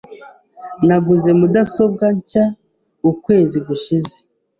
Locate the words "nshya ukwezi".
2.17-3.57